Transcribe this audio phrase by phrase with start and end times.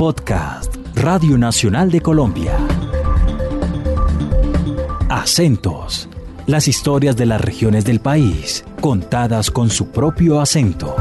[0.00, 2.56] Podcast Radio Nacional de Colombia.
[5.10, 6.08] Acentos.
[6.46, 10.96] Las historias de las regiones del país, contadas con su propio acento.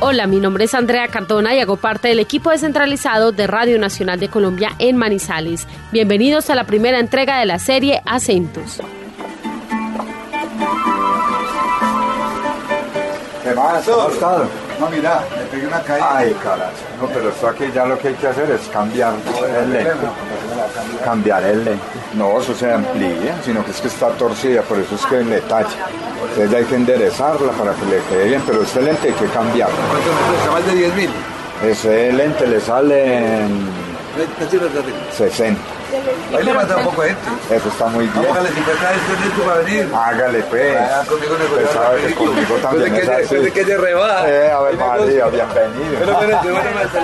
[0.00, 4.18] Hola, mi nombre es Andrea Cardona y hago parte del equipo descentralizado de Radio Nacional
[4.18, 5.66] de Colombia en Manizales.
[5.92, 8.80] Bienvenidos a la primera entrega de la serie Acentos.
[13.46, 13.84] ¿Qué más?
[13.84, 14.48] ¿Cómo estado?
[14.80, 16.16] No, mira, le pegué una caída.
[16.16, 16.72] Ay, carajo.
[17.00, 19.12] No, pero esto aquí ya lo que hay que hacer es cambiar
[19.60, 19.92] el lente.
[21.04, 21.84] Cambiar el lente.
[22.14, 25.40] No, eso se amplía, sino que es que está torcida, por eso es que le
[25.42, 25.68] talla.
[26.30, 29.76] Entonces hay que enderezarla para que le quede bien, pero este lente hay que cambiarlo.
[29.76, 30.50] ¿Cuánto me cuesta?
[30.50, 31.10] Más de 10 mil.
[31.64, 33.68] Ese lente le sale en
[35.16, 35.60] 60.
[36.36, 37.20] Ahí le manda un poco gente.
[37.54, 38.24] Eso está muy bien.
[38.24, 39.88] Póngale 50 de este para venir.
[39.94, 40.76] Hágale pues.
[40.78, 41.36] Ah, conmigo
[41.72, 43.34] sabe que conmigo también es así.
[43.36, 44.28] Desde que se rebaja.
[44.28, 45.98] Eh, a ver, María, bienvenido.
[45.98, 46.60] Bueno, hasta luego.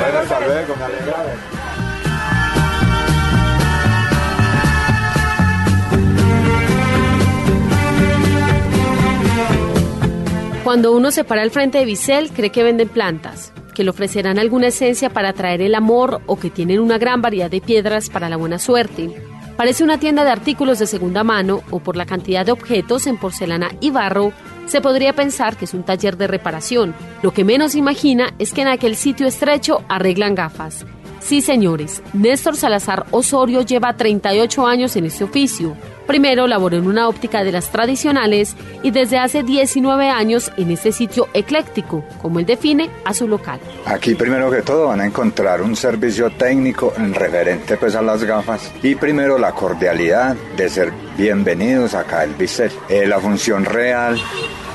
[0.00, 1.16] Bueno, hasta luego, me alegra.
[10.66, 14.36] Cuando uno se para al frente de Bissell, cree que venden plantas, que le ofrecerán
[14.36, 18.28] alguna esencia para atraer el amor o que tienen una gran variedad de piedras para
[18.28, 19.14] la buena suerte.
[19.56, 23.16] Parece una tienda de artículos de segunda mano o por la cantidad de objetos en
[23.16, 24.32] porcelana y barro,
[24.66, 26.96] se podría pensar que es un taller de reparación.
[27.22, 30.84] Lo que menos imagina es que en aquel sitio estrecho arreglan gafas.
[31.20, 35.76] Sí, señores, Néstor Salazar Osorio lleva 38 años en este oficio.
[36.06, 40.92] Primero laboró en una óptica de las tradicionales y desde hace 19 años en este
[40.92, 43.58] sitio ecléctico, como él define a su local.
[43.86, 48.22] Aquí primero que todo van a encontrar un servicio técnico en referente pues a las
[48.22, 52.70] gafas y primero la cordialidad de ser bienvenidos acá al Bissell.
[52.88, 54.20] Eh, la función real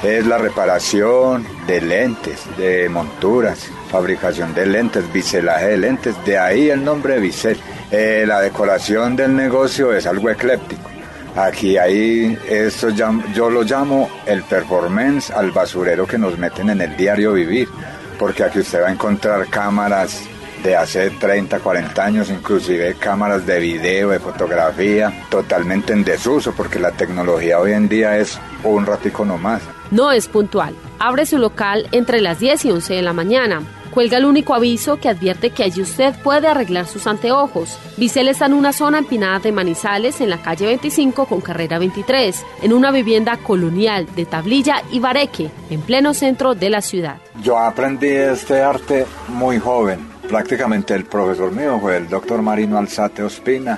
[0.03, 6.69] es la reparación de lentes, de monturas, fabricación de lentes, biselaje de lentes, de ahí
[6.69, 7.59] el nombre de Bissell.
[7.91, 10.89] Eh, la decoración del negocio es algo ecléptico.
[11.35, 16.97] Aquí hay, esto yo lo llamo el performance al basurero que nos meten en el
[16.97, 17.69] diario vivir,
[18.17, 20.23] porque aquí usted va a encontrar cámaras
[20.63, 26.79] de hace 30, 40 años, inclusive cámaras de video, de fotografía, totalmente en desuso, porque
[26.79, 29.61] la tecnología hoy en día es un ratico nomás.
[29.91, 30.73] No es puntual.
[30.99, 33.61] Abre su local entre las 10 y 11 de la mañana.
[33.91, 37.77] Cuelga el único aviso que advierte que allí usted puede arreglar sus anteojos.
[37.97, 42.45] Bissell está en una zona empinada de Manizales, en la calle 25 con carrera 23,
[42.61, 47.17] en una vivienda colonial de tablilla y bareque, en pleno centro de la ciudad.
[47.43, 49.99] Yo aprendí este arte muy joven.
[50.29, 53.77] Prácticamente el profesor mío fue el doctor Marino Alzate Ospina,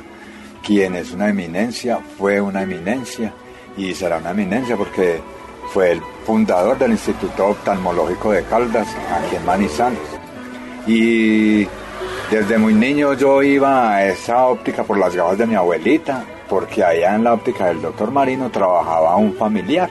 [0.64, 3.34] quien es una eminencia, fue una eminencia
[3.76, 5.20] y será una eminencia porque
[5.74, 10.00] fue el fundador del Instituto Oftalmológico de Caldas, aquí en Manizales.
[10.86, 11.68] Y
[12.30, 16.84] desde muy niño yo iba a esa óptica por las gafas de mi abuelita, porque
[16.84, 19.90] allá en la óptica del doctor Marino trabajaba un familiar.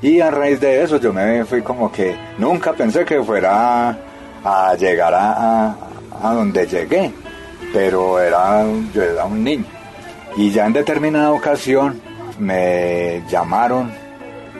[0.00, 3.98] Y a raíz de eso yo me fui como que nunca pensé que fuera
[4.44, 5.74] a llegar a,
[6.22, 7.10] a- donde llegué,
[7.72, 9.64] pero era, yo era un niño.
[10.36, 12.00] Y ya en determinada ocasión
[12.38, 13.90] me llamaron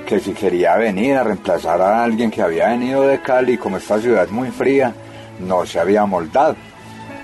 [0.08, 4.00] que si quería venir a reemplazar a alguien que había venido de Cali, como esta
[4.00, 4.94] ciudad es muy fría,
[5.38, 6.56] no se había moldado.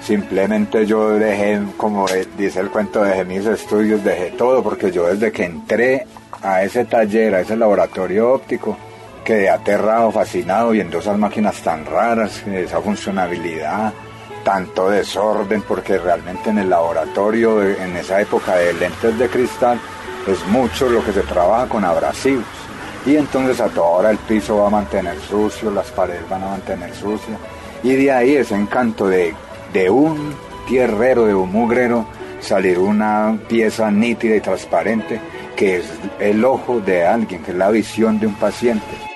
[0.03, 2.05] Simplemente yo dejé, como
[2.37, 6.07] dice el cuento, dejé mis estudios, dejé todo, porque yo desde que entré
[6.43, 8.77] a ese taller, a ese laboratorio óptico,
[9.25, 13.95] quedé aterrado, fascinado viendo esas máquinas tan raras, esa funcionabilidad,
[14.45, 19.81] tanto desorden, porque realmente en el laboratorio, en esa época de lentes de cristal,
[20.27, 22.45] es mucho lo que se trabaja con abrasivos.
[23.07, 26.49] Y entonces a toda hora el piso va a mantener sucio, las paredes van a
[26.49, 27.39] mantener sucias.
[27.83, 29.35] Y de ahí ese encanto de,
[29.73, 30.35] de un
[30.67, 32.07] tierrero, de un mugrero,
[32.41, 35.21] salir una pieza nítida y transparente
[35.55, 35.87] que es
[36.19, 39.14] el ojo de alguien, que es la visión de un paciente.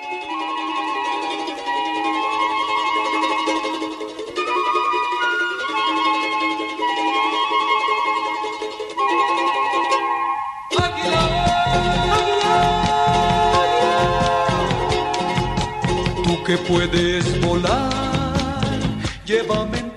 [16.49, 17.91] Que puedes volar,
[19.23, 19.93] llévame en.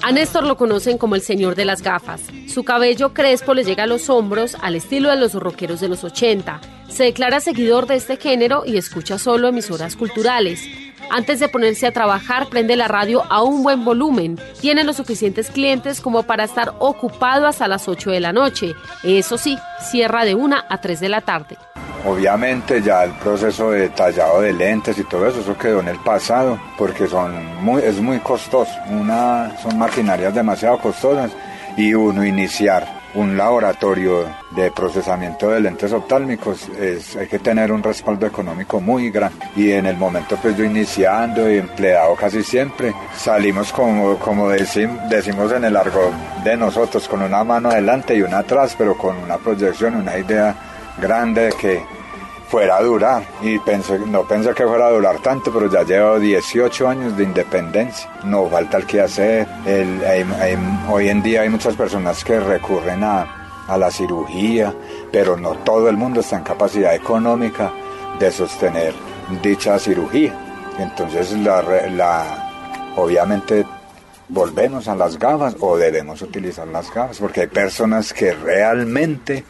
[0.00, 2.22] A Néstor lo conocen como el señor de las gafas.
[2.46, 6.04] Su cabello crespo le llega a los hombros al estilo de los rockeros de los
[6.04, 6.60] 80.
[6.88, 10.62] Se declara seguidor de este género y escucha solo emisoras culturales.
[11.10, 14.38] Antes de ponerse a trabajar, prende la radio a un buen volumen.
[14.60, 18.76] Tiene los suficientes clientes como para estar ocupado hasta las 8 de la noche.
[19.02, 19.58] Eso sí,
[19.90, 21.58] cierra de 1 a 3 de la tarde.
[22.04, 25.98] Obviamente ya el proceso de tallado de lentes y todo eso, eso quedó en el
[25.98, 28.72] pasado porque son muy, es muy costoso.
[28.90, 31.30] Una, son maquinarias demasiado costosas
[31.76, 37.82] y uno iniciar un laboratorio de procesamiento de lentes oftálmicos es, hay que tener un
[37.82, 42.94] respaldo económico muy grande y en el momento pues yo iniciando y empleado casi siempre
[43.14, 46.12] salimos como, como decimos en el argot
[46.42, 50.71] de nosotros con una mano adelante y una atrás pero con una proyección, una idea
[50.98, 51.82] grande de que
[52.48, 53.24] fuera a durar.
[53.40, 57.24] Y pensé, no pensé que fuera a durar tanto, pero ya llevo 18 años de
[57.24, 59.48] independencia, no falta el que hacer,
[60.90, 64.74] hoy en día hay muchas personas que recurren a, a la cirugía,
[65.10, 67.72] pero no todo el mundo está en capacidad económica
[68.18, 68.92] de sostener
[69.42, 70.34] dicha cirugía.
[70.78, 73.64] Entonces, la, la, obviamente
[74.28, 79.44] volvemos a las gafas o debemos utilizar las gafas, porque hay personas que realmente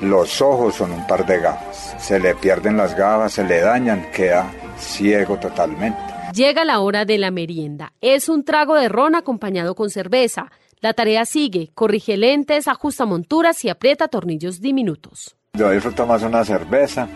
[0.00, 1.94] los ojos son un par de gafas.
[1.98, 6.00] Se le pierden las gafas, se le dañan, queda ciego totalmente.
[6.34, 7.92] Llega la hora de la merienda.
[8.00, 10.50] Es un trago de ron acompañado con cerveza.
[10.80, 11.70] La tarea sigue.
[11.74, 15.36] Corrige lentes, ajusta monturas y aprieta tornillos diminutos.
[15.54, 17.06] Yo disfruto más una cerveza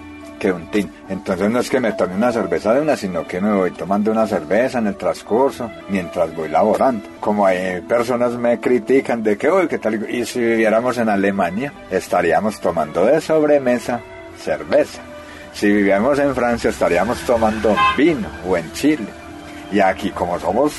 [0.53, 0.91] un tin.
[1.09, 4.11] Entonces no es que me tome una cerveza de una, sino que me voy tomando
[4.11, 7.09] una cerveza en el transcurso mientras voy laborando.
[7.21, 10.09] Como hay personas me critican de que, uy, ¿qué tal?
[10.11, 14.01] Y si viviéramos en Alemania, estaríamos tomando de sobremesa
[14.39, 15.01] cerveza.
[15.53, 19.07] Si viviéramos en Francia, estaríamos tomando vino o en Chile.
[19.73, 20.73] Y aquí, como somos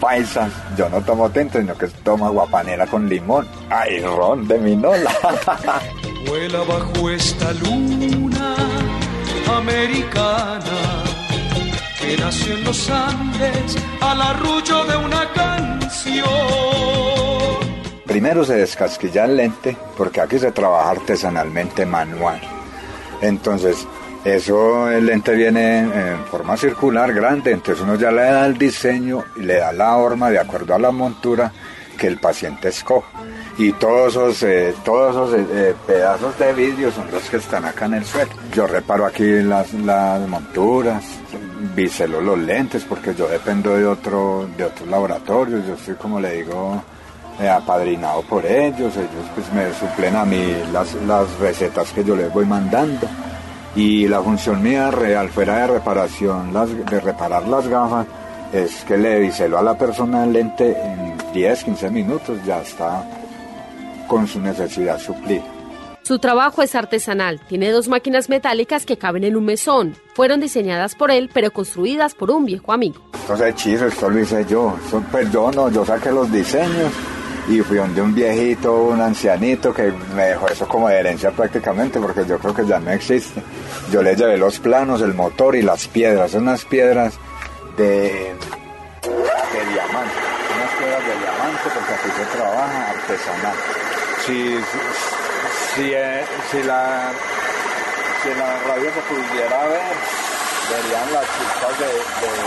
[0.00, 3.46] paisas, yo no tomo tinto, sino que tomo guapanera con limón.
[3.70, 5.12] ¡Ay, ron de minola!
[6.26, 8.71] Vuela bajo esta luna
[9.48, 11.04] americana
[12.00, 16.26] que nació en los Andes al arrullo de una canción.
[18.06, 22.40] Primero se descasquilla el lente porque aquí se trabaja artesanalmente manual.
[23.20, 23.86] Entonces,
[24.24, 29.24] eso el lente viene en forma circular grande, entonces uno ya le da el diseño
[29.36, 31.52] y le da la forma de acuerdo a la montura
[31.98, 33.08] que el paciente escoja
[33.58, 37.64] y todos esos, eh, todos esos eh, eh, pedazos de vidrio son los que están
[37.64, 38.30] acá en el suelo.
[38.54, 41.04] Yo reparo aquí las, las monturas,
[41.74, 46.42] biselo los lentes porque yo dependo de otro de otros laboratorios, yo estoy como le
[46.42, 46.82] digo
[47.50, 52.32] apadrinado por ellos, ellos pues me suplen a mí las, las recetas que yo les
[52.32, 53.06] voy mandando.
[53.74, 58.06] Y la función mía real fuera de reparación, las, de reparar las gafas,
[58.52, 63.02] es que le biselo a la persona el lente en 10, 15 minutos, ya está
[64.12, 65.42] con su necesidad suplida.
[66.02, 67.40] Su trabajo es artesanal.
[67.48, 69.96] Tiene dos máquinas metálicas que caben en un mesón.
[70.12, 73.00] Fueron diseñadas por él, pero construidas por un viejo amigo.
[73.14, 74.76] Entonces, hechizo, esto lo hice yo.
[75.10, 76.92] Pues yo no, yo saqué los diseños
[77.48, 81.98] y fui donde un viejito, un ancianito que me dejó eso como de herencia prácticamente
[81.98, 83.42] porque yo creo que ya no existe.
[83.90, 87.14] Yo le llevé los planos, el motor y las piedras, unas piedras
[87.78, 90.18] de, de diamante,
[90.54, 93.81] unas piedras de diamante porque aquí se trabaja artesanal
[94.26, 94.60] si,
[95.74, 97.12] si, eh, si, la,
[98.22, 99.94] si la radio se pudiera ver,
[100.70, 102.42] verían las chispas de, del,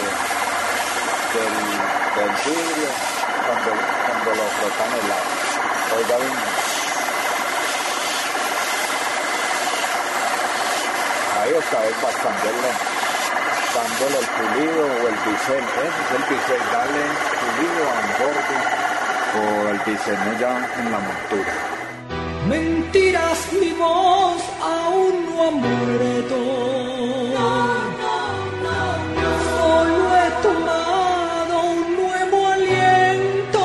[2.16, 2.92] del, vidrio
[3.46, 3.72] cuando,
[4.06, 5.36] cuando lo frotan el agua.
[5.98, 6.40] Oiga bien.
[11.42, 12.96] Ahí está, es bastante lento
[13.76, 17.04] dándole el pulido o el bisel, ese es el bisel, dale
[17.42, 18.85] pulido a borde
[19.36, 21.54] o el diseño ya en la montura.
[22.50, 26.36] Mentiras, mi voz aún no ha muerto.
[29.50, 33.60] Solo he tomado un nuevo aliento.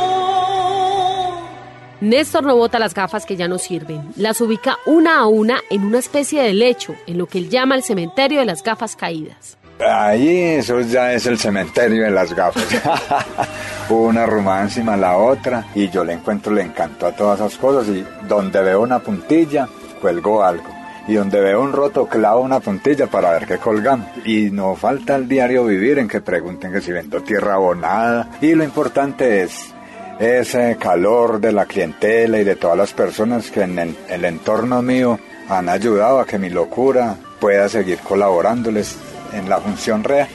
[2.00, 4.12] Néstor no bota las gafas que ya no sirven.
[4.17, 7.75] Las ubica una a una en una especie de lecho, en lo que él llama
[7.75, 9.60] el cementerio de las gafas caídas.
[9.89, 12.65] Ahí eso ya es el cementerio de las gafas.
[13.89, 18.05] una de la otra y yo le encuentro le encanto a todas esas cosas y
[18.29, 19.69] donde veo una puntilla,
[20.01, 20.69] cuelgo algo.
[21.09, 24.07] Y donde veo un roto, clavo una puntilla para ver qué colgamos.
[24.25, 28.29] Y no falta el diario vivir en que pregunten que si vendo tierra abonada.
[28.41, 29.75] Y lo importante es
[30.21, 35.19] ese calor de la clientela y de todas las personas que en el entorno mío
[35.49, 38.97] han ayudado a que mi locura pueda seguir colaborándoles
[39.33, 40.29] en la función real,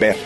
[0.00, 0.16] ver.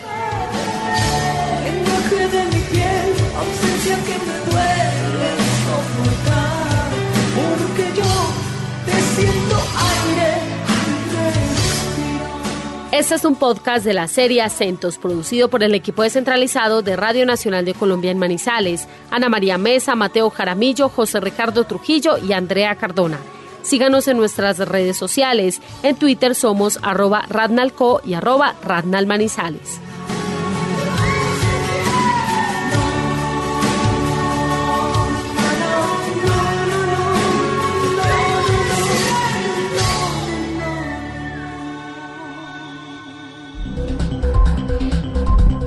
[12.92, 17.26] Este es un podcast de la serie Acentos, producido por el equipo descentralizado de Radio
[17.26, 22.74] Nacional de Colombia en Manizales, Ana María Mesa, Mateo Jaramillo, José Ricardo Trujillo y Andrea
[22.76, 23.18] Cardona.
[23.66, 25.60] Síganos en nuestras redes sociales.
[25.82, 29.80] En Twitter somos arroba radnalco y arroba radnalmanizales.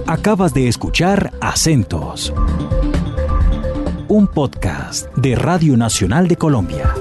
[0.07, 2.33] Acabas de escuchar Acentos,
[4.07, 6.95] un podcast de Radio Nacional de Colombia.